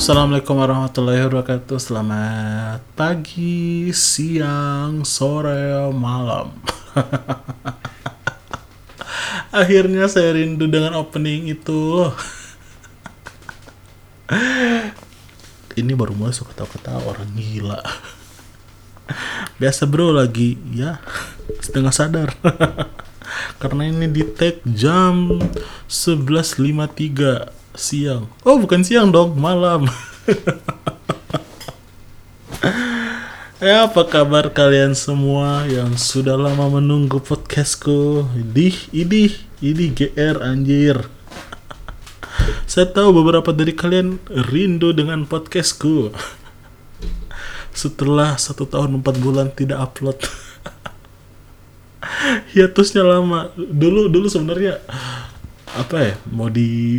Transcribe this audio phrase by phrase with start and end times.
[0.00, 1.76] Assalamualaikum warahmatullahi wabarakatuh.
[1.76, 6.56] Selamat pagi, siang, sore, malam.
[9.60, 12.08] Akhirnya saya rindu dengan opening itu.
[15.76, 17.84] Ini baru mulai suka ketawa-ketawa orang gila.
[19.60, 20.96] Biasa bro lagi ya.
[21.60, 22.32] Setengah sadar.
[23.60, 25.44] Karena ini di tag jam
[25.92, 28.26] 11.53 siang.
[28.42, 29.86] Oh, bukan siang dong, malam.
[33.62, 38.26] ya, apa kabar kalian semua yang sudah lama menunggu podcastku?
[38.34, 39.22] Ini, ini,
[39.62, 41.06] ini GR anjir.
[42.70, 44.18] Saya tahu beberapa dari kalian
[44.50, 46.10] rindu dengan podcastku.
[47.80, 50.18] Setelah satu tahun empat bulan tidak upload.
[52.50, 53.54] Hiatusnya lama.
[53.54, 54.82] Dulu dulu sebenarnya
[55.70, 56.98] apa ya mau di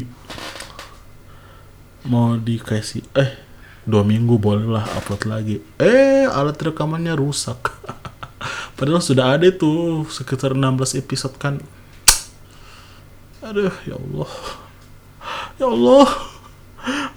[2.05, 3.51] mau dikasih eh
[3.85, 5.55] dua minggu bolehlah upload lagi.
[5.81, 7.73] Eh alat rekamannya rusak.
[8.77, 11.61] Padahal sudah ada tuh sekitar 16 episode kan.
[13.41, 14.31] Aduh ya Allah.
[15.57, 16.07] Ya Allah.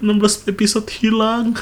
[0.00, 1.56] 16 episode hilang.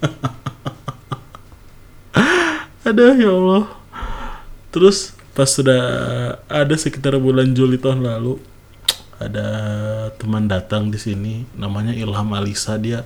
[2.88, 3.64] Aduh ya Allah.
[4.72, 5.80] Terus pas sudah
[6.48, 8.51] ada sekitar bulan Juli tahun lalu
[9.28, 9.48] ada
[10.16, 12.80] teman datang di sini namanya Ilham Alisa.
[12.80, 13.04] Dia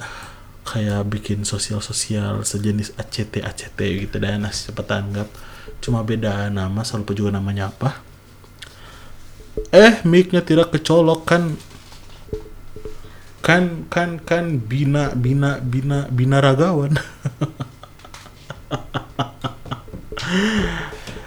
[0.67, 4.17] kayak bikin sosial-sosial sejenis ACT ACT gitu.
[4.17, 5.29] Dan nah, siapa tanggap
[5.83, 8.01] cuma beda nama selalu juga namanya apa.
[9.73, 11.57] Eh micnya tidak kecolok kan.
[13.45, 16.99] Kan kan kan bina bina bina bina ragawan.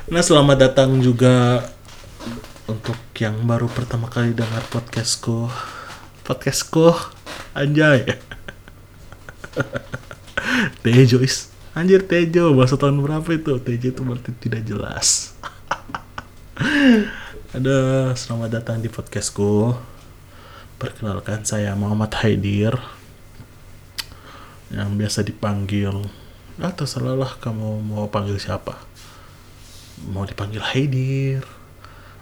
[0.09, 1.61] Nah selamat datang juga
[2.65, 5.51] untuk yang baru pertama kali dengar podcastku
[6.23, 6.95] podcastku
[7.51, 8.15] anjay.
[10.87, 11.51] Tejo is.
[11.75, 13.59] Anjir Tejo bahasa tahun berapa itu?
[13.59, 15.35] Tejo itu berarti tidak jelas.
[17.59, 19.75] Ada selamat datang di podcastku.
[20.79, 22.79] Perkenalkan saya Muhammad Haidir
[24.71, 26.07] yang biasa dipanggil
[26.55, 28.79] atau terserahlah kamu mau panggil siapa?
[30.07, 31.58] Mau dipanggil Haidir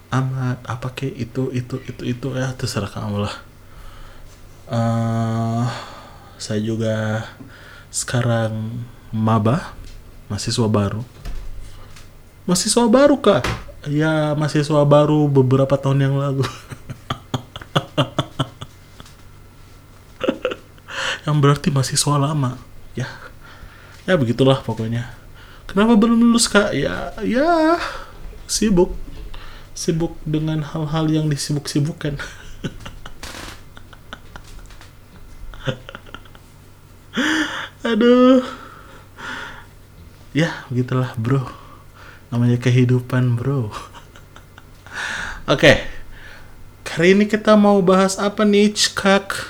[0.08, 3.36] amat apa ke itu itu itu itu ya terserah kamu lah.
[4.68, 5.64] Uh,
[6.40, 7.24] saya juga
[7.92, 9.76] sekarang maba
[10.32, 11.04] mahasiswa baru.
[12.48, 13.44] Mahasiswa baru kak?
[13.88, 16.44] Ya mahasiswa baru beberapa tahun yang lalu.
[21.28, 22.56] Yang berarti mahasiswa lama.
[22.96, 23.04] Ya
[24.08, 25.12] ya begitulah pokoknya.
[25.68, 26.72] Kenapa belum lulus kak?
[26.72, 27.76] Ya ya
[28.48, 28.96] sibuk
[29.78, 32.18] sibuk dengan hal-hal yang disibuk-sibukkan.
[37.86, 38.42] Aduh.
[40.34, 41.46] Ya, begitulah, Bro.
[42.34, 43.70] Namanya kehidupan, Bro.
[43.70, 43.78] Oke.
[45.46, 45.86] Okay.
[46.82, 49.46] Kali ini kita mau bahas apa nih, Kak?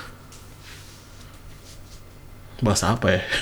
[2.61, 3.25] Bahas apa ya?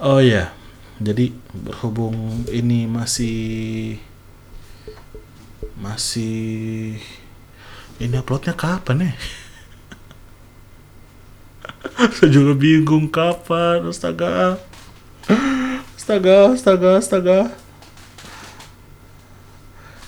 [0.00, 0.48] Oh ya.
[0.96, 4.00] Jadi berhubung ini masih
[5.80, 7.00] masih
[7.96, 9.12] ini uploadnya kapan ya?
[12.16, 14.60] Saya juga bingung kapan, astaga.
[15.96, 17.38] Astaga, astaga, astaga.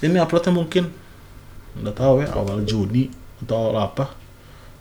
[0.04, 0.84] Ini uploadnya mungkin
[1.72, 3.08] nggak tahu ya awal Juni
[3.40, 4.12] atau awal apa.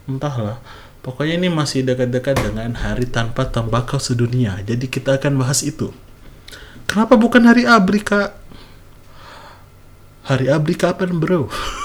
[0.08, 0.59] Entahlah.
[1.02, 4.62] Pokoknya ini masih dekat-dekat dengan hari tanpa tembakau sedunia.
[4.62, 5.90] Jadi kita akan bahas itu.
[6.85, 8.41] Kenapa bukan hari ABRI, Kak?
[10.22, 11.50] Hari Abri kapan bro?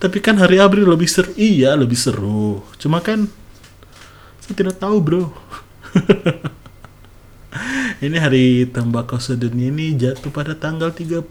[0.00, 1.32] Tapi kan hari Abri lebih seru.
[1.36, 2.64] Iya lebih seru.
[2.80, 3.28] Cuma kan
[4.40, 5.24] saya tidak tahu bro.
[8.04, 11.28] ini hari tembakau sedunia ini jatuh pada tanggal 31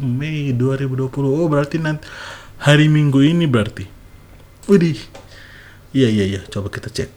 [0.00, 1.08] Mei 2020.
[1.24, 2.04] Oh berarti nanti
[2.60, 3.88] hari Minggu ini berarti.
[4.68, 5.00] Widih.
[5.96, 7.08] Iya iya iya, coba kita cek.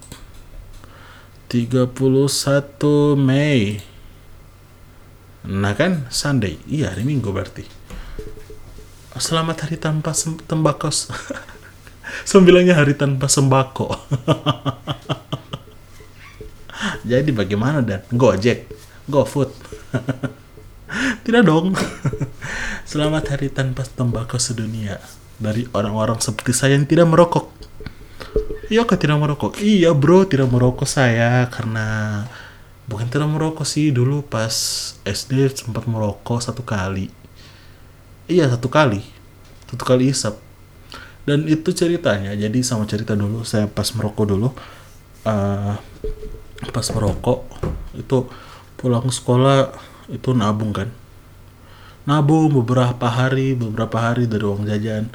[1.47, 1.95] 31
[3.15, 3.79] Mei.
[5.47, 6.59] Nah kan Sunday.
[6.67, 7.63] Iya hari Minggu berarti.
[9.15, 10.11] Selamat hari tanpa
[10.43, 10.91] tembakau
[12.29, 13.95] Sembilangnya hari tanpa sembako.
[17.07, 18.03] Jadi bagaimana dan?
[18.11, 18.67] Gojek.
[19.07, 19.51] GoFood.
[21.23, 21.71] Tidak dong.
[22.83, 24.99] Selamat hari tanpa tembakau sedunia.
[25.39, 27.66] Dari orang-orang seperti saya yang tidak merokok
[28.67, 29.59] Iya kak tidak merokok.
[29.63, 32.23] Iya bro tidak merokok saya karena
[32.87, 34.51] bukan tidak merokok sih dulu pas
[35.07, 37.07] SD sempat merokok satu kali.
[38.27, 39.01] Iya satu kali.
[39.67, 40.47] satu kali isap
[41.27, 44.47] dan itu ceritanya jadi sama cerita dulu saya pas merokok dulu
[45.27, 45.75] uh,
[46.71, 47.43] pas merokok
[47.99, 48.31] itu
[48.79, 49.75] pulang sekolah
[50.07, 50.87] itu nabung kan
[52.07, 55.11] nabung beberapa hari beberapa hari dari uang jajan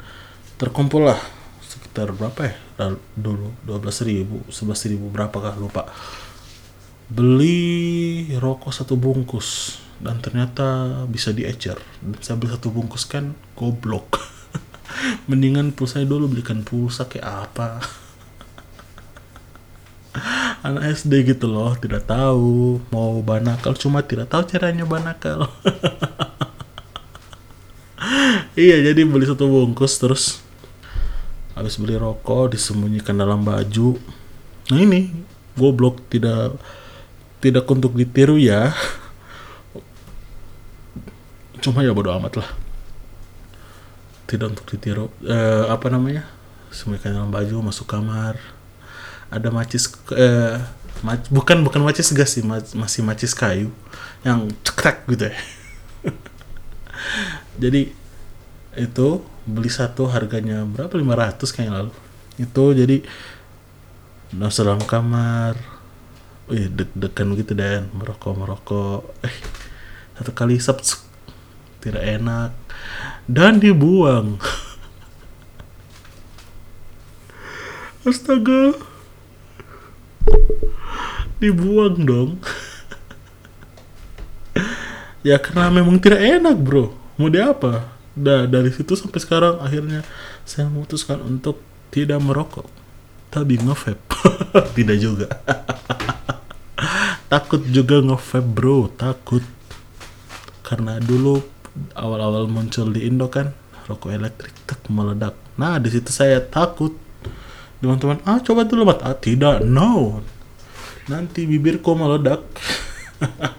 [0.61, 1.17] terkumpul lah
[1.93, 2.57] sekitar berapa ya?
[3.13, 5.85] Dulu 12 ribu 11 ribu berapa kah lupa.
[7.05, 11.77] Beli rokok satu bungkus dan ternyata bisa diecer.
[12.17, 14.17] Saya beli satu bungkus kan goblok.
[15.29, 17.77] Mendingan pulsa dulu belikan pulsa kayak apa?
[20.65, 25.45] Anak SD gitu loh tidak tahu mau banakal cuma tidak tahu caranya banakal.
[28.53, 30.42] Iya jadi beli satu bungkus terus
[31.53, 33.97] habis beli rokok disembunyikan dalam baju.
[34.73, 35.13] Nah ini
[35.53, 36.57] goblok tidak
[37.43, 38.73] tidak untuk ditiru ya.
[41.61, 42.49] Cuma ya bodo amat lah.
[44.27, 45.13] Tidak untuk ditiru.
[45.23, 46.25] Eh, apa namanya?
[46.73, 48.35] Sembunyikan dalam baju masuk kamar.
[49.29, 50.57] Ada macis eh,
[51.05, 53.69] mac, bukan bukan macis gas sih masih macis kayu
[54.23, 55.37] yang cekrek gitu ya.
[57.61, 57.93] Jadi
[58.73, 59.09] itu
[59.43, 60.95] beli satu harganya berapa?
[60.95, 61.91] 500 kayak lalu.
[62.39, 63.03] Itu jadi
[64.33, 65.55] nasi dalam kamar.
[66.47, 67.87] Wih, deg-degan gitu dan.
[67.95, 69.01] Merokok merokok.
[69.23, 69.35] Eh
[70.19, 70.79] satu kali sep
[71.83, 72.51] tidak enak.
[73.27, 74.39] Dan dibuang.
[78.07, 78.75] Astaga.
[81.39, 82.31] Dibuang dong.
[85.23, 86.91] Ya karena memang tidak enak bro.
[87.15, 90.05] Mau di apa Dah dari situ sampai sekarang akhirnya
[90.45, 91.57] saya memutuskan untuk
[91.89, 92.69] tidak merokok.
[93.33, 93.97] Tapi ngevape.
[94.77, 95.25] Tidak juga.
[97.25, 98.93] Takut juga ngevape bro.
[98.93, 99.41] Takut.
[100.61, 101.41] Karena dulu
[101.97, 103.49] awal-awal muncul di Indo kan
[103.89, 105.33] rokok elektrik tak meledak.
[105.57, 106.93] Nah di situ saya takut.
[107.81, 109.01] Teman-teman ah coba dulu mat.
[109.01, 110.21] Ah tidak no.
[111.09, 112.45] Nanti bibirku meledak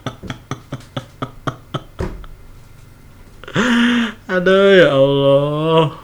[4.45, 5.97] ada ya Allah.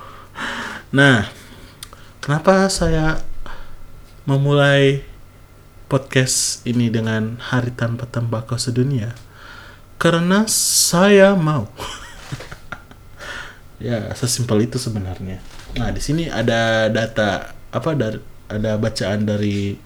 [0.96, 1.28] Nah,
[2.25, 3.20] kenapa saya
[4.25, 5.04] memulai
[5.92, 9.12] podcast ini dengan Hari Tanpa Tembakau Sedunia?
[10.00, 11.69] Karena saya mau.
[13.76, 15.44] ya, sesimpel itu sebenarnya.
[15.76, 19.76] Nah, di sini ada data apa dari ada bacaan dari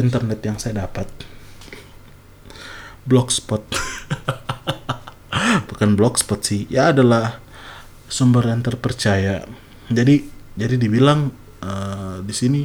[0.00, 1.04] internet yang saya dapat.
[3.04, 3.60] Blogspot.
[5.68, 7.43] Bukan blogspot sih, ya adalah
[8.14, 9.42] sumber yang terpercaya.
[9.90, 10.22] Jadi
[10.54, 12.62] jadi dibilang uh, di sini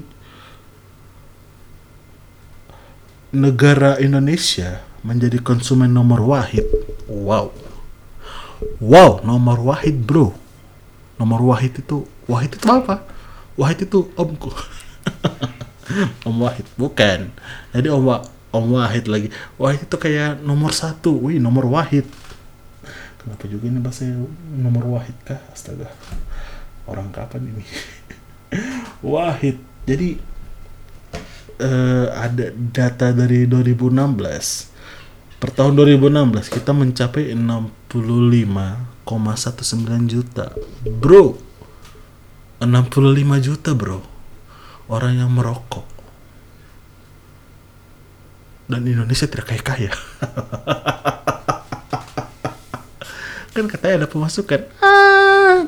[3.34, 6.70] negara Indonesia menjadi konsumen nomor wahid.
[7.10, 7.50] Wow.
[8.78, 10.38] Wow, nomor wahid, Bro.
[11.18, 13.02] Nomor wahid itu wahid itu apa?
[13.58, 14.54] Wahid itu omku.
[16.28, 17.34] om Wahid bukan.
[17.74, 18.06] Jadi om,
[18.54, 19.34] om Wahid lagi.
[19.58, 21.18] Wahid itu kayak nomor satu.
[21.18, 22.06] Wih, nomor Wahid
[23.20, 24.08] kenapa juga ini bahasa
[24.56, 25.40] nomor wahid kah?
[25.52, 25.92] Astaga.
[26.88, 27.64] Orang kapan ini?
[29.14, 29.62] Wahid.
[29.86, 30.18] Jadi
[31.62, 39.06] uh, ada data dari 2016 per tahun 2016 kita mencapai 65,19
[40.10, 40.52] juta.
[40.88, 41.38] Bro.
[42.60, 44.04] 65 juta bro.
[44.92, 45.88] Orang yang merokok.
[48.70, 49.90] Dan Indonesia tidak kaya kaya
[53.54, 54.66] kan katanya ada pemasukan.
[54.82, 55.68] Ah.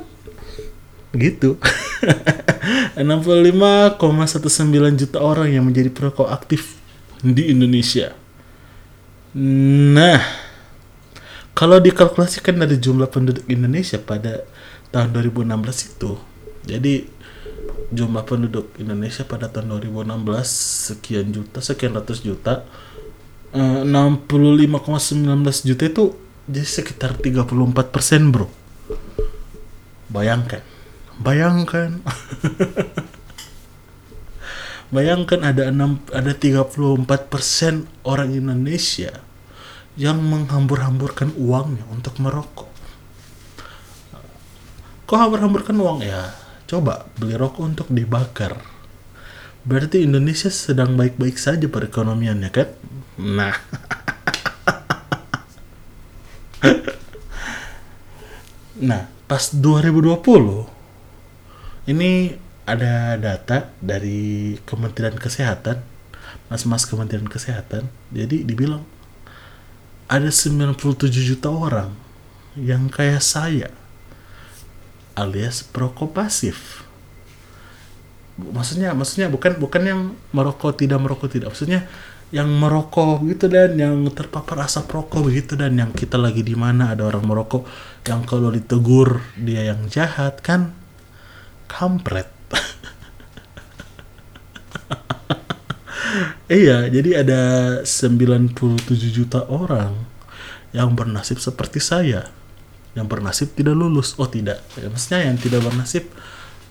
[1.14, 1.60] Gitu.
[2.98, 6.80] 65,19 juta orang yang menjadi perokok aktif
[7.22, 8.16] di Indonesia.
[9.38, 10.22] Nah
[11.52, 14.48] kalau dikalkulasikan dari jumlah penduduk Indonesia pada
[14.90, 16.12] tahun 2016 itu
[16.66, 17.06] jadi
[17.92, 22.64] jumlah penduduk Indonesia pada tahun 2016 sekian juta sekian ratus juta
[23.52, 26.06] 65,19 eh, juta itu
[26.50, 28.50] jadi sekitar 34 persen bro.
[30.10, 30.66] Bayangkan.
[31.22, 32.02] Bayangkan.
[34.96, 39.24] Bayangkan ada 6 ada 34 persen orang Indonesia
[39.96, 42.68] yang menghambur-hamburkan uangnya untuk merokok.
[45.08, 46.00] Kok hambur-hamburkan uang?
[46.04, 46.36] Ya
[46.68, 48.56] coba beli rokok untuk dibakar.
[49.68, 52.68] Berarti Indonesia sedang baik-baik saja perekonomiannya kan?
[53.20, 53.56] Nah
[58.82, 60.66] nah, pas 2020
[61.90, 65.82] ini ada data dari Kementerian Kesehatan,
[66.50, 67.90] mas-mas Kementerian Kesehatan.
[68.14, 68.86] Jadi dibilang
[70.12, 71.96] ada 97 juta orang
[72.60, 73.72] yang kayak saya
[75.16, 76.84] alias perokok pasif
[78.36, 80.00] maksudnya maksudnya bukan bukan yang
[80.36, 81.88] merokok tidak merokok tidak maksudnya
[82.32, 83.76] yang merokok gitu dan.
[83.76, 85.76] Yang terpapar asap rokok begitu dan.
[85.76, 87.68] Yang kita lagi di mana ada orang merokok.
[88.08, 90.74] Yang kalau ditegur dia yang jahat kan?
[91.68, 92.28] Kampret.
[96.52, 97.42] Iya jadi ada
[97.88, 98.60] 97
[99.08, 99.96] juta orang
[100.76, 102.28] yang bernasib seperti saya.
[102.92, 104.20] Yang bernasib tidak lulus.
[104.20, 104.60] Oh tidak.
[104.76, 106.12] Ya, maksudnya yang tidak bernasib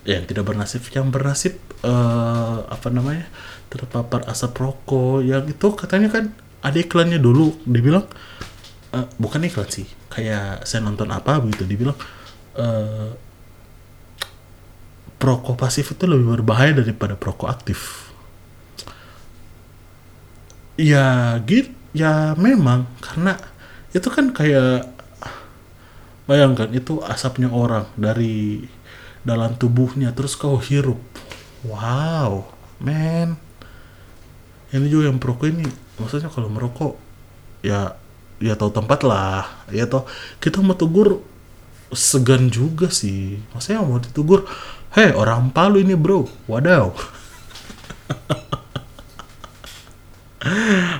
[0.07, 0.81] yang tidak bernasib.
[0.89, 1.53] Yang bernasib
[1.85, 3.29] uh, apa namanya
[3.69, 5.25] terpapar asap rokok.
[5.25, 7.53] Yang itu katanya kan ada iklannya dulu.
[7.65, 8.05] Dibilang
[8.93, 9.87] uh, bukan iklan sih.
[10.11, 11.97] Kayak saya nonton apa begitu dibilang
[12.57, 13.13] uh,
[15.21, 18.09] perokok pasif itu lebih berbahaya daripada perokok aktif.
[20.81, 22.89] Ya gitu ya memang.
[22.99, 23.37] Karena
[23.91, 24.87] itu kan kayak
[26.25, 28.63] bayangkan itu asapnya orang dari
[29.21, 31.01] dalam tubuhnya terus kau hirup.
[31.65, 33.37] Wow man
[34.71, 35.67] ini juga yang perokok ini
[36.01, 36.97] maksudnya kalau merokok
[37.61, 37.93] ya
[38.41, 40.07] ya tahu tempat lah ya toh.
[40.41, 41.21] Kita mau tegur
[41.91, 43.37] segan juga sih.
[43.53, 44.47] Maksudnya mau ditegur
[44.97, 46.89] hei orang Palu ini bro wadaw.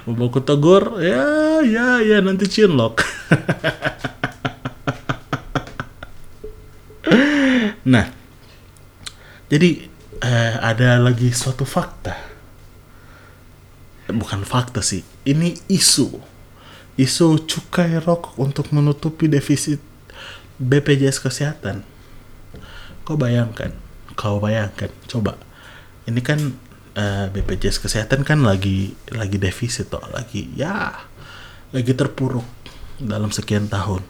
[0.05, 3.01] Mau aku tegur ya ya ya nanti cinlok
[7.81, 8.05] Nah,
[9.49, 9.89] jadi
[10.21, 12.13] eh, ada lagi suatu fakta.
[14.11, 16.19] Bukan fakta sih, ini isu.
[16.99, 19.81] Isu cukai rokok untuk menutupi defisit
[20.61, 21.81] BPJS Kesehatan.
[23.01, 23.73] Kau bayangkan,
[24.13, 25.39] kau bayangkan, coba.
[26.05, 26.53] Ini kan
[26.93, 31.07] eh, BPJS Kesehatan kan lagi lagi defisit toh, lagi ya
[31.71, 32.45] lagi terpuruk
[33.01, 34.05] dalam sekian tahun.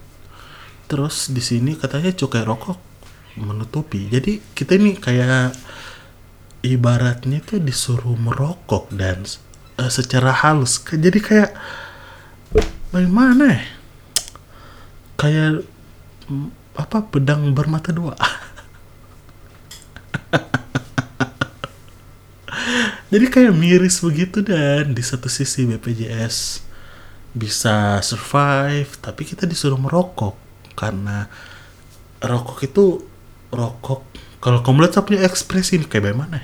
[0.92, 2.91] Terus di sini katanya cukai rokok
[3.40, 4.08] menutupi.
[4.12, 5.56] Jadi kita ini kayak
[6.62, 9.26] ibaratnya tuh disuruh merokok dan
[9.82, 10.78] uh, secara halus.
[10.84, 11.54] Jadi kayak
[12.94, 13.64] bagaimana ya?
[15.18, 15.66] Kayak
[16.78, 18.16] apa pedang bermata dua?
[23.12, 26.64] Jadi kayak miris begitu dan di satu sisi BPJS
[27.32, 30.40] bisa survive tapi kita disuruh merokok.
[30.78, 31.28] Karena
[32.24, 33.11] rokok itu
[33.52, 34.02] rokok.
[34.42, 36.42] Kalau kamu lihat punya ekspresi ini kayak bagaimana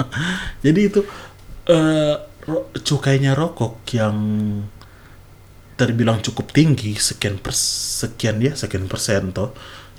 [0.64, 1.02] jadi itu
[1.66, 2.16] uh,
[2.86, 4.14] cukainya rokok yang
[5.74, 9.50] terbilang cukup tinggi sekian per sekian ya sekian persen toh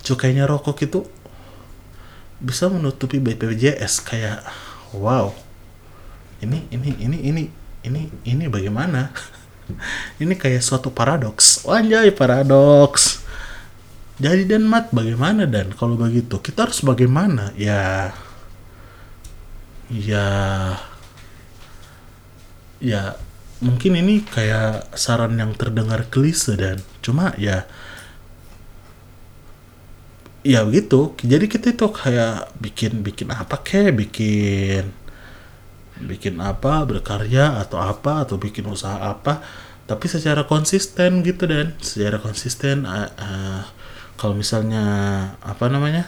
[0.08, 1.04] cukainya rokok itu
[2.40, 4.40] bisa menutupi BPJS kayak
[4.96, 5.36] wow
[6.44, 7.44] ini ini ini ini
[7.84, 9.12] ini ini bagaimana?
[10.20, 11.64] Ini kayak suatu paradoks.
[11.64, 13.23] Wanjay paradoks
[14.22, 15.74] jadi dan mat bagaimana dan?
[15.74, 17.50] Kalau begitu kita harus bagaimana?
[17.58, 18.14] Ya
[19.90, 20.28] ya
[22.78, 23.18] ya
[23.58, 26.78] mungkin ini kayak saran yang terdengar klise dan.
[27.02, 27.66] Cuma ya
[30.46, 31.18] ya begitu.
[31.26, 33.98] Jadi kita itu kayak bikin bikin apa kek?
[33.98, 34.94] Bikin
[36.06, 36.86] bikin apa?
[36.86, 38.30] Berkarya atau apa?
[38.30, 39.42] Atau bikin usaha apa?
[39.90, 41.74] Tapi secara konsisten gitu dan.
[41.82, 43.64] Secara konsisten uh, uh,
[44.24, 44.86] kalau misalnya
[45.44, 46.08] apa namanya?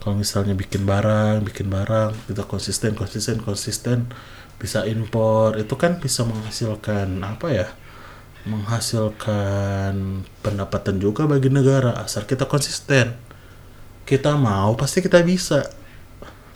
[0.00, 4.08] Kalau misalnya bikin barang bikin barang kita konsisten konsisten konsisten
[4.56, 7.68] bisa impor itu kan bisa menghasilkan apa ya?
[8.48, 13.12] Menghasilkan pendapatan juga bagi negara asal kita konsisten.
[14.08, 15.60] Kita mau pasti kita bisa.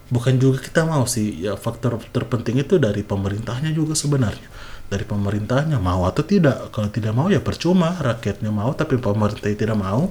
[0.09, 4.49] Bukan juga kita mau sih ya faktor terpenting itu dari pemerintahnya juga sebenarnya.
[4.89, 6.73] Dari pemerintahnya mau atau tidak.
[6.73, 10.09] Kalau tidak mau ya percuma rakyatnya mau tapi pemerintah tidak mau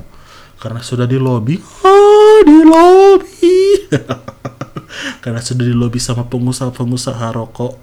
[0.57, 1.61] karena sudah di lobby.
[1.85, 3.85] Ah di lobby.
[5.23, 7.77] Karena sudah di lobby sama pengusaha-pengusaha rokok.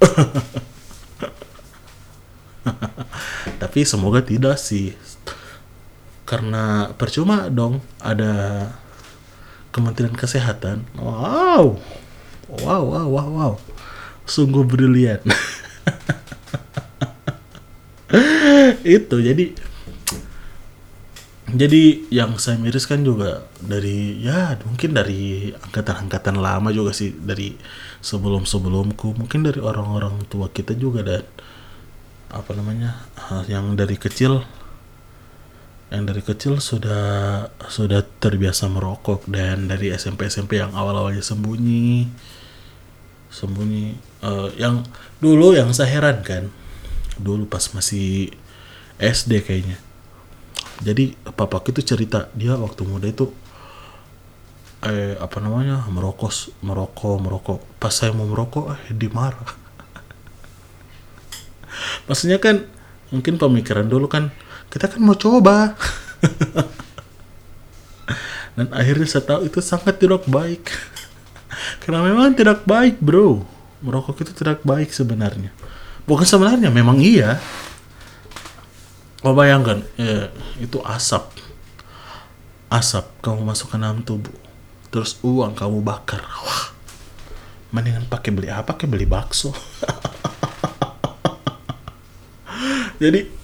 [3.62, 4.94] Tapi semoga tidak sih.
[6.22, 8.70] Karena percuma dong ada
[9.74, 10.86] Kementerian Kesehatan.
[10.94, 11.82] Wow.
[12.50, 13.58] Wow wow wow wow.
[14.26, 15.18] Sungguh brilian.
[18.86, 19.69] Itu jadi
[21.50, 27.58] jadi yang saya miriskan juga dari ya mungkin dari angkatan-angkatan lama juga sih dari
[28.00, 31.24] sebelum-sebelumku mungkin dari orang-orang tua kita juga dan
[32.30, 33.02] apa namanya
[33.50, 34.46] yang dari kecil
[35.90, 42.06] yang dari kecil sudah sudah terbiasa merokok dan dari SMP SMP yang awal-awalnya sembunyi
[43.30, 44.86] sembunyi uh, yang
[45.18, 46.46] dulu yang saya heran kan
[47.18, 48.30] dulu pas masih
[49.02, 49.89] SD kayaknya
[50.80, 53.28] jadi papa itu cerita dia waktu muda itu
[54.80, 57.60] eh apa namanya merokok merokok merokok.
[57.76, 59.44] Pas saya mau merokok eh dimarah
[62.08, 62.64] maksudnya kan
[63.12, 64.32] mungkin pemikiran dulu kan
[64.72, 65.70] kita kan mau coba.
[68.58, 70.70] Dan akhirnya saya tahu itu sangat tidak baik.
[71.84, 73.44] Karena memang tidak baik bro.
[73.84, 75.52] Merokok itu tidak baik sebenarnya.
[76.08, 77.40] Bukan sebenarnya memang iya
[79.26, 79.84] oh bayangkan.
[79.96, 81.28] Ya, itu asap.
[82.70, 84.34] Asap kamu masukkan dalam tubuh.
[84.90, 86.22] Terus uang kamu bakar.
[86.22, 86.74] Wah.
[87.70, 88.74] Mendingan pakai beli apa?
[88.74, 89.54] Pakai beli bakso.
[93.00, 93.40] Jadi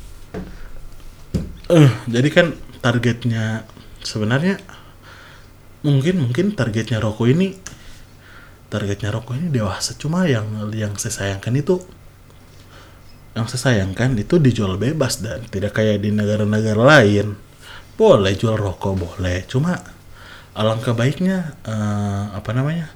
[1.67, 3.67] eh jadi kan targetnya
[4.07, 4.63] sebenarnya
[5.83, 7.59] mungkin mungkin targetnya rokok ini
[8.69, 9.97] targetnya rokok ini dewasa.
[9.97, 11.81] Cuma yang yang saya sayangkan itu
[13.37, 17.37] yang saya sayangkan itu dijual bebas dan tidak kayak di negara-negara lain.
[17.93, 19.45] Boleh jual rokok boleh.
[19.45, 19.77] Cuma
[20.57, 22.89] alangkah baiknya uh, apa namanya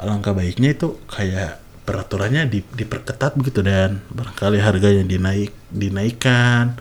[0.00, 6.80] alangkah baiknya itu kayak peraturannya di, diperketat begitu dan barangkali harganya dinaik dinaikkan.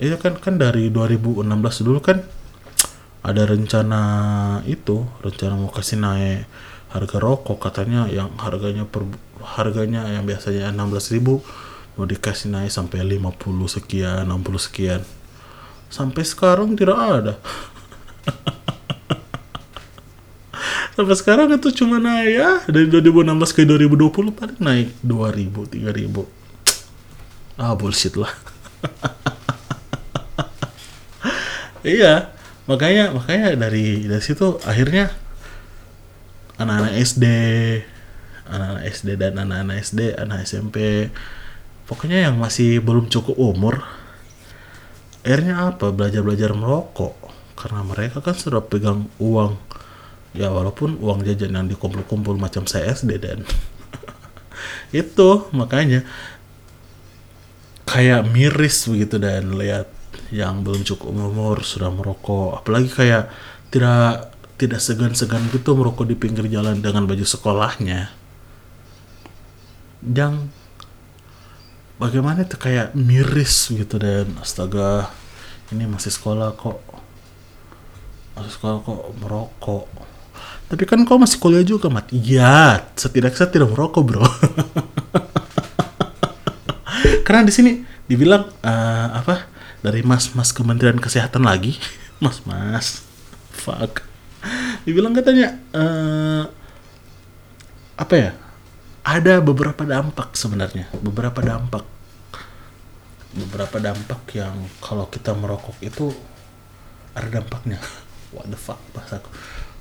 [0.00, 2.24] Itu kan kan dari 2016 dulu kan
[3.20, 4.02] ada rencana
[4.64, 6.48] itu rencana mau kasih naik
[6.92, 9.04] harga rokok katanya yang harganya per
[9.44, 11.63] harganya yang biasanya 16.000
[11.94, 13.38] mau dikasih naik sampai 50
[13.70, 15.02] sekian 60 sekian.
[15.88, 17.38] Sampai sekarang tidak ada.
[20.94, 22.62] Sampai sekarang itu cuma naik ya.
[22.70, 26.22] Dari 2016 ke 2020 paling naik 2000 3000
[27.54, 28.34] ah bullshit lah.
[31.84, 32.32] Iya
[32.64, 35.12] makanya makanya dari dari situ akhirnya
[36.56, 37.24] anak-anak SD
[38.48, 41.12] anak-anak SD dan anak-anak SD anak SMP
[41.84, 43.84] pokoknya yang masih belum cukup umur
[45.24, 45.88] akhirnya apa?
[45.90, 47.16] Belajar belajar merokok.
[47.56, 49.56] Karena mereka kan sudah pegang uang.
[50.36, 53.46] Ya walaupun uang jajan yang dikumpul-kumpul macam saya SD dan
[54.92, 56.02] itu makanya
[57.86, 59.86] kayak miris begitu dan lihat
[60.34, 62.60] yang belum cukup umur sudah merokok.
[62.60, 63.30] Apalagi kayak
[63.70, 68.10] tidak tidak segan-segan gitu merokok di pinggir jalan dengan baju sekolahnya.
[70.04, 70.50] Yang
[71.98, 75.10] bagaimana itu kayak miris gitu dan astaga
[75.72, 76.78] ini masih sekolah kok.
[78.34, 79.86] Masih sekolah kok merokok.
[80.68, 82.10] Tapi kan kau masih kuliah juga mat?
[82.10, 84.22] Iya setidaknya saya tidak merokok bro.
[87.26, 87.72] Karena di sini
[88.04, 89.48] dibilang uh, apa
[89.80, 91.78] dari mas-mas Kementerian Kesehatan lagi.
[92.24, 93.06] Mas-mas.
[93.54, 94.02] Fuck.
[94.84, 96.44] Dibilang katanya uh,
[97.94, 98.30] apa ya
[99.04, 101.84] ada beberapa dampak sebenarnya beberapa dampak.
[103.34, 106.10] Beberapa dampak yang kalau kita merokok itu
[107.12, 107.78] ada dampaknya.
[108.34, 109.28] What the fuck bahasaku.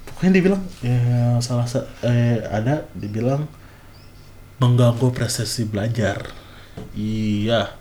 [0.03, 3.47] Pokoknya dibilang ya salah satu eh, ada dibilang
[4.59, 6.27] mengganggu prestasi belajar.
[6.93, 7.79] Iya.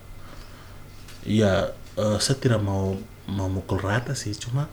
[1.26, 2.96] Iya uh, saya tidak mau
[3.28, 4.66] memukul rata sih cuma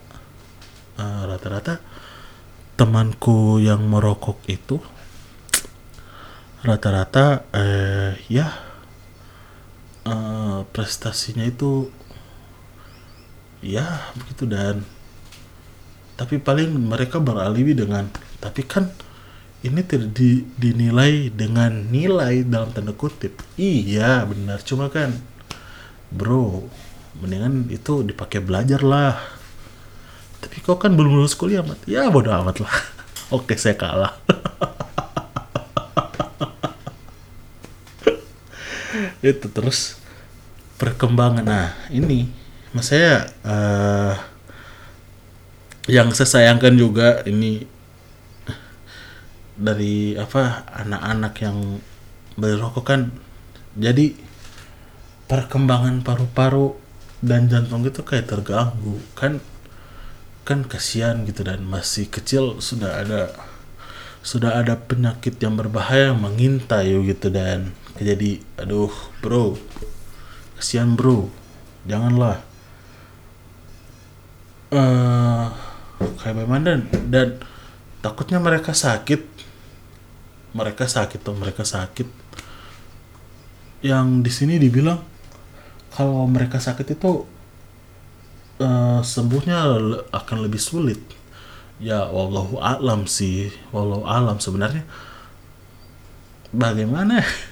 [1.00, 1.74] rata rata-rata
[2.76, 4.76] temanku yang merokok itu
[6.60, 8.52] rata-rata eh ya
[10.04, 11.88] uh, prestasinya itu
[13.64, 14.84] ya begitu dan
[16.20, 18.08] tapi paling mereka beralibi dengan
[18.44, 18.92] tapi kan
[19.60, 23.44] ini tidak di, dinilai dengan nilai dalam tanda kutip.
[23.60, 25.12] Iya benar cuma kan
[26.08, 26.64] bro
[27.20, 29.20] mendingan itu dipakai belajar lah.
[30.40, 31.76] Tapi kau kan belum lulus kuliah mat.
[31.84, 32.72] Ya bodoh amat lah.
[33.36, 34.16] Oke saya kalah
[39.20, 40.00] itu terus
[40.80, 41.44] perkembangan.
[41.44, 42.28] Nah ini
[42.72, 44.14] mas saya uh,
[45.90, 47.66] yang saya sayangkan juga ini
[49.60, 51.58] dari apa anak-anak yang
[52.40, 53.00] berrokok kan.
[53.76, 54.16] Jadi
[55.28, 56.74] perkembangan paru-paru
[57.20, 58.96] dan jantung itu kayak terganggu.
[59.12, 59.44] Kan
[60.48, 63.30] kan kasihan gitu dan masih kecil sudah ada
[64.20, 68.92] sudah ada penyakit yang berbahaya mengintai gitu dan jadi aduh
[69.24, 69.58] bro.
[70.60, 71.26] Kasihan bro.
[71.88, 72.44] Janganlah.
[74.70, 75.50] Uh,
[76.22, 77.28] kayak bagaimana dan, dan
[78.04, 79.26] takutnya mereka sakit.
[80.54, 82.06] Mereka sakit tuh mereka sakit.
[83.80, 85.00] Yang di sini dibilang
[85.90, 87.26] kalau mereka sakit itu
[88.60, 89.58] uh, sembuhnya
[90.12, 91.00] akan lebih sulit.
[91.80, 93.48] Ya wallahu alam sih.
[93.72, 94.84] Wallahu alam sebenarnya.
[96.52, 97.24] Bagaimana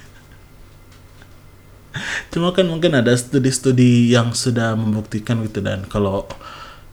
[2.28, 6.28] cuma kan mungkin ada studi-studi yang sudah membuktikan gitu dan kalau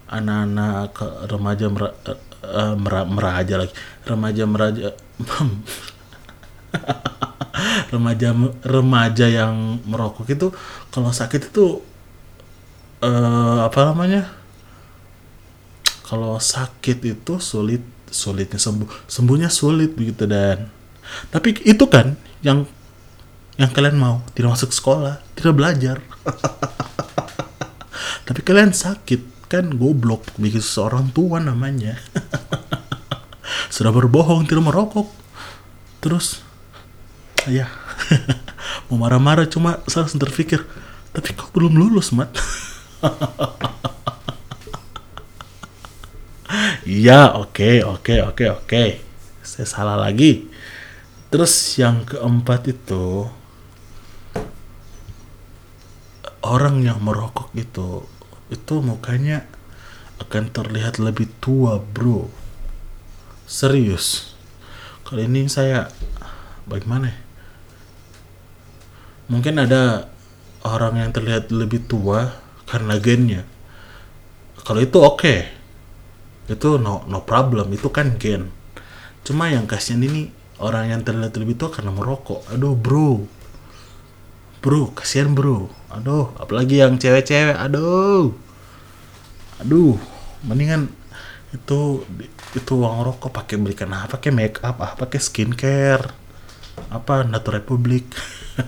[0.10, 0.95] anak-anak
[1.28, 3.74] remaja mera, eh, eh, mera- meraja lagi.
[4.06, 4.93] Remaja meraja
[7.93, 8.30] remaja
[8.63, 10.48] remaja yang merokok itu
[10.91, 11.82] kalau sakit itu
[13.04, 14.30] eh apa namanya?
[16.06, 17.82] Kalau sakit itu sulit
[18.13, 20.69] sulitnya sembuh sembuhnya sulit begitu dan.
[21.34, 22.13] Tapi itu kan
[22.45, 22.69] yang
[23.56, 25.98] yang kalian mau tidak masuk sekolah tidak belajar
[28.28, 31.96] tapi kalian sakit kan goblok bikin seorang tua namanya
[33.76, 35.08] sudah berbohong tidak merokok
[36.04, 36.44] terus
[37.48, 37.72] ya
[38.91, 40.60] mau marah-marah cuma saya langsung terpikir
[41.15, 42.32] tapi kau belum lulus mat
[46.86, 48.86] Iya, oke, oke, oke, oke.
[49.41, 50.46] Saya salah lagi.
[51.34, 51.50] Terus
[51.82, 53.26] yang keempat itu
[56.45, 58.05] orang yang merokok itu
[58.53, 59.49] itu mukanya
[60.21, 62.29] akan terlihat lebih tua, bro.
[63.49, 64.38] Serius.
[65.01, 65.89] Kali ini saya
[66.69, 67.10] bagaimana?
[67.10, 67.17] ya?
[69.34, 70.13] Mungkin ada
[70.62, 72.38] orang yang terlihat lebih tua
[72.69, 73.41] karena gennya.
[74.62, 75.55] Kalau itu oke
[76.45, 78.53] itu no no problem itu kan gen
[79.25, 80.29] cuma yang kasihan ini
[80.62, 83.25] orang yang terlihat lebih tua karena merokok aduh bro
[84.65, 85.69] bro kasihan bro.
[85.93, 88.34] Aduh apalagi yang cewek-cewek aduh.
[89.62, 90.01] Aduh
[90.41, 90.89] mendingan
[91.54, 92.01] itu
[92.58, 96.10] itu uang rokok pakai belikan apa pakai make up ah pakai skincare
[96.89, 98.10] apa Nato Republik.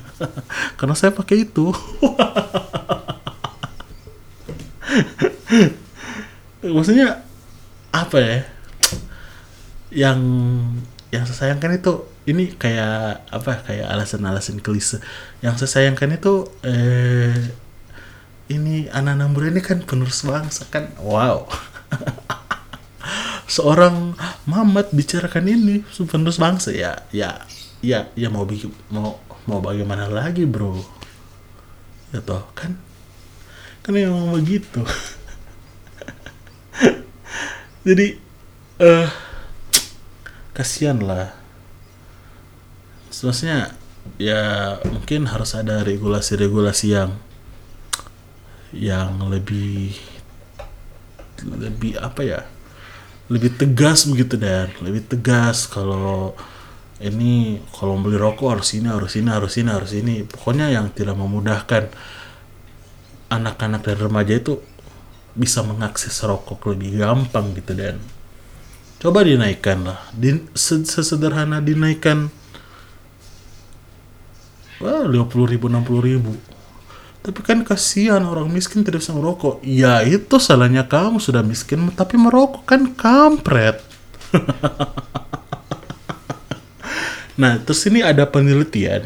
[0.77, 1.73] Karena saya pakai itu.
[6.77, 7.25] Maksudnya
[7.89, 8.45] apa ya?
[9.89, 10.19] Yang
[11.07, 14.99] yang saya sayangkan itu ini kayak apa kayak alasan-alasan klise.
[15.39, 17.55] Yang saya sayangkan itu eh
[18.51, 20.91] ini anak-anak muda ini kan penerus bangsa kan?
[20.99, 21.47] Wow.
[23.55, 26.75] Seorang Mamat bicarakan ini penerus bangsa.
[26.75, 27.39] Ya ya
[27.79, 30.75] ya ya mau bikin mau mau bagaimana lagi bro?
[32.11, 32.75] Ya toh kan?
[33.79, 34.83] Kan emang begitu.
[37.87, 38.19] Jadi
[38.83, 39.07] eh
[40.57, 41.29] kasihan lah
[43.13, 43.77] sebenarnya
[44.17, 44.41] ya
[44.89, 47.13] mungkin harus ada regulasi-regulasi yang
[48.73, 49.93] yang lebih
[51.45, 52.41] lebih apa ya
[53.27, 54.71] lebih tegas begitu dan.
[54.79, 56.33] Lebih tegas kalau
[56.97, 60.23] ini kalau beli rokok harus ini harus ini harus ini harus ini.
[60.23, 61.91] Pokoknya yang tidak memudahkan
[63.27, 64.63] anak-anak dan remaja itu
[65.35, 67.99] bisa mengakses rokok lebih gampang gitu dan
[68.97, 69.99] coba dinaikkan lah.
[70.13, 72.29] Din, sesederhana dinaikkan.
[74.77, 76.37] Wah lima puluh ribu enam puluh ribu.
[77.25, 79.59] Tapi kan kasihan orang miskin tidak bisa merokok.
[79.65, 83.81] Ya itu salahnya kamu sudah miskin tapi merokok kan kampret.
[87.37, 89.05] Nah terus ini ada penelitian.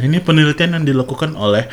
[0.00, 1.68] Ini penelitian yang dilakukan oleh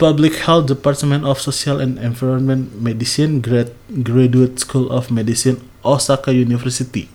[0.00, 7.08] Public Health Department of Social and Environment Medicine Grad Graduate School of Medicine Osaka University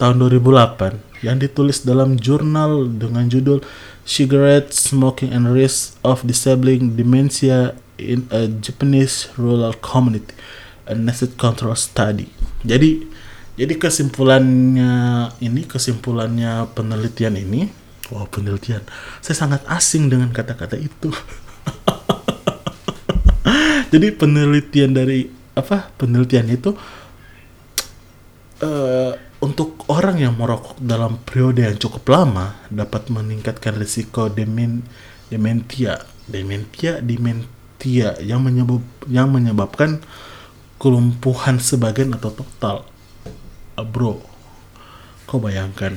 [0.00, 3.60] tahun 2008 yang ditulis dalam jurnal dengan judul
[4.08, 10.32] Cigarette Smoking and Risk of Disabling Dementia in a Japanese Rural Community
[10.88, 12.26] a Nested Control Study.
[12.64, 13.04] Jadi
[13.60, 14.92] jadi kesimpulannya
[15.44, 17.68] ini kesimpulannya penelitian ini
[18.08, 18.80] wow penelitian
[19.20, 21.12] saya sangat asing dengan kata-kata itu
[23.90, 26.70] jadi penelitian dari apa penelitian itu
[28.62, 34.86] uh, untuk orang yang merokok dalam periode yang cukup lama dapat meningkatkan risiko demen
[35.26, 40.00] dementia dementia dementia yang menyebab yang menyebabkan
[40.80, 42.88] kelumpuhan sebagian atau total.
[43.76, 44.22] Uh, bro
[45.30, 45.94] kau bayangkan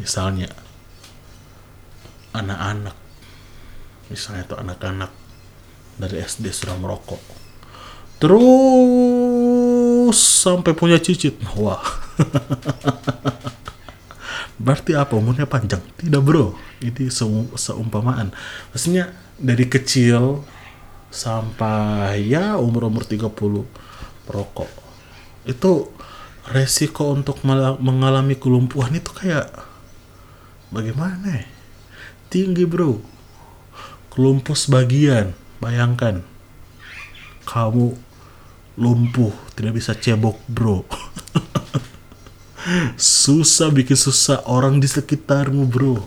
[0.00, 0.48] misalnya
[2.32, 2.96] anak-anak
[4.08, 5.12] misalnya itu anak-anak
[5.98, 7.20] dari SD sudah merokok.
[8.22, 11.34] Terus sampai punya cicit.
[11.58, 11.82] Wah.
[14.64, 15.18] Berarti apa?
[15.18, 15.82] Umurnya panjang?
[15.98, 16.54] Tidak bro.
[16.80, 17.26] Ini se
[17.58, 18.30] seumpamaan
[18.70, 20.46] maksudnya dari kecil
[21.10, 23.34] sampai ya umur-umur 30
[24.30, 24.70] merokok.
[25.44, 25.92] Itu
[26.48, 27.40] resiko untuk
[27.80, 29.48] mengalami kelumpuhan itu kayak
[30.70, 31.46] bagaimana ya?
[32.30, 32.98] tinggi bro.
[34.14, 36.22] Kelumpuh sebagian bayangkan
[37.44, 37.94] kamu
[38.74, 40.82] lumpuh tidak bisa cebok bro
[42.96, 46.02] susah bikin susah orang di sekitarmu bro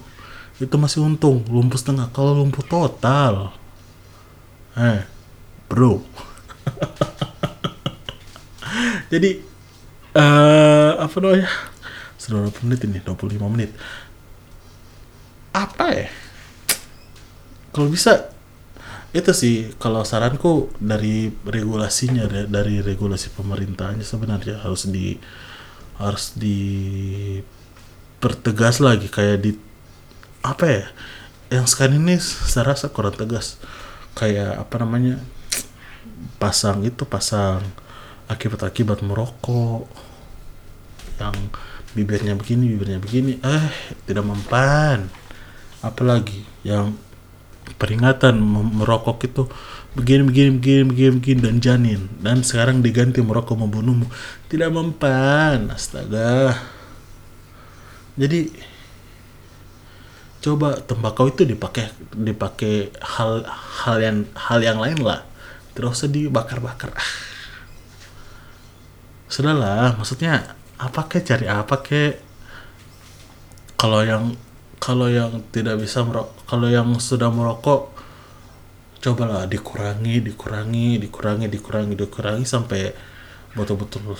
[0.57, 3.53] itu masih untung lumpuh setengah kalau lumpuh total
[4.75, 5.05] eh
[5.69, 6.01] bro
[9.07, 9.39] Jadi
[10.17, 11.49] eh apa namanya?
[12.19, 13.71] Sudah 20 menit ini, 25 menit.
[15.55, 16.09] Apa ya?
[17.71, 18.33] Kalau bisa
[19.15, 25.17] itu sih kalau saranku dari regulasinya da- dari regulasi pemerintahnya sebenarnya harus di
[25.97, 29.57] harus dipertegas lagi kayak di
[30.45, 30.85] apa ya
[31.47, 33.55] yang sekarang ini saya rasa kurang tegas.
[34.17, 35.21] Kayak apa namanya
[36.41, 37.63] pasang itu pasang
[38.27, 39.87] akibat-akibat merokok
[41.17, 41.33] yang
[41.95, 43.71] bibirnya begini bibirnya begini eh
[44.03, 45.07] tidak mempan.
[45.79, 46.99] Apalagi yang
[47.75, 48.39] peringatan
[48.79, 49.43] merokok itu
[49.97, 52.01] begini begini begini begini begini dan janin.
[52.23, 54.07] Dan sekarang diganti merokok membunuhmu
[54.47, 56.55] tidak mempan astaga.
[58.15, 58.49] Jadi
[60.39, 63.43] coba tembakau itu dipakai dipakai hal
[63.83, 65.27] hal yang hal yang lain lah.
[65.75, 66.95] Tidak usah dibakar-bakar.
[66.95, 67.27] Ah
[69.27, 71.27] sudahlah maksudnya apa kek?
[71.27, 72.13] Cari apa kek?
[73.77, 74.33] Kalau yang
[74.77, 77.91] kalau yang tidak bisa merokok kalau yang sudah merokok
[79.01, 82.91] cobalah dikurangi dikurangi dikurangi dikurangi dikurangi sampai
[83.53, 84.13] betul-betul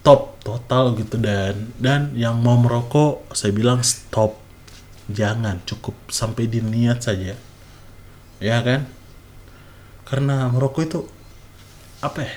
[0.00, 4.40] stop total gitu dan dan yang mau merokok saya bilang stop.
[5.10, 7.34] Jangan cukup sampai di niat saja.
[8.38, 8.86] Ya kan?
[10.06, 11.00] Karena merokok itu
[11.98, 12.34] apa ya?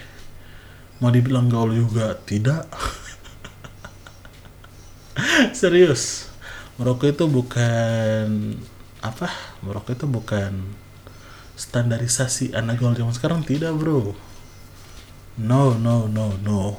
[0.98, 2.18] Mau dibilang gaul juga?
[2.18, 2.66] Tidak.
[5.54, 6.33] Serius
[6.78, 8.58] merokok itu bukan
[9.04, 9.30] apa?
[9.62, 10.74] Merokok itu bukan
[11.54, 14.18] standarisasi anak gaul zaman sekarang tidak bro.
[15.38, 16.78] No no no no.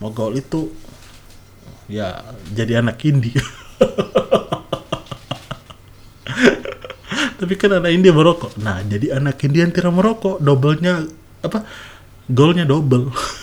[0.00, 0.72] Gaul itu
[1.90, 3.34] ya jadi anak indie
[7.40, 8.56] tapi kan anak indie merokok.
[8.60, 11.04] Nah jadi anak indie yang tidak merokok doublenya
[11.44, 11.64] apa?
[12.30, 13.10] Golnya double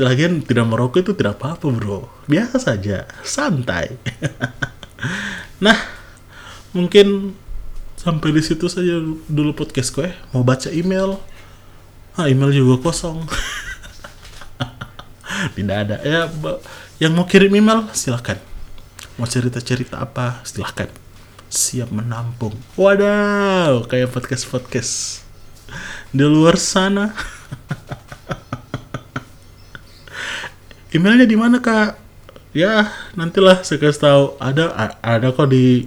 [0.00, 2.08] Lagian tidak merokok itu tidak apa-apa bro.
[2.24, 3.96] Biasa saja, santai.
[5.60, 5.76] Nah,
[6.72, 7.36] mungkin
[8.00, 8.96] sampai di situ saja
[9.28, 10.08] dulu podcast gue.
[10.32, 11.20] Mau baca email?
[12.16, 13.28] Ah, email juga kosong.
[15.56, 15.96] Tidak ada.
[16.04, 16.28] Ya
[17.00, 18.36] Yang mau kirim email silahkan
[19.16, 20.88] Mau cerita-cerita apa silahkan
[21.50, 22.54] Siap menampung.
[22.78, 25.26] Wadaw, kayak podcast-podcast.
[26.14, 27.10] Di luar sana
[30.90, 31.98] emailnya di mana kak?
[32.50, 34.24] Ya nantilah saya kasih tahu.
[34.42, 35.86] Ada ada kok di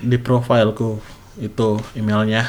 [0.00, 1.00] di profilku
[1.36, 2.48] itu emailnya.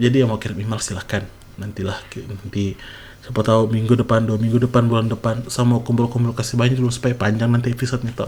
[0.00, 1.28] Jadi yang mau kirim email silahkan
[1.60, 2.00] nantilah
[2.32, 2.74] nanti
[3.22, 6.90] siapa tahu minggu depan dua minggu depan bulan depan sama mau kumpul-kumpul kasih banyak dulu
[6.90, 8.26] supaya panjang nanti episode itu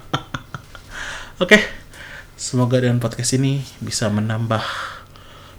[1.44, 1.58] oke
[2.34, 4.64] semoga dengan podcast ini bisa menambah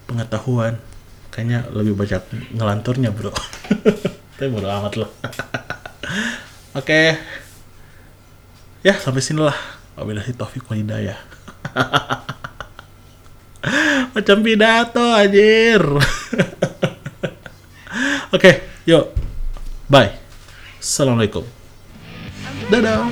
[0.10, 0.82] pengetahuan.
[1.30, 2.24] Kayaknya lebih banyak
[2.58, 3.30] ngelanturnya bro
[4.39, 5.12] tapi bodo amat loh
[6.80, 7.02] oke.
[8.80, 9.58] Ya sampai sini lah.
[9.99, 11.19] Wabillahi taufiq wal hidayah.
[14.15, 15.84] Macam pidato anjir.
[18.36, 19.12] Oke yuk.
[19.91, 20.15] Bye.
[20.80, 21.43] Assalamualaikum.
[22.71, 23.12] Dadah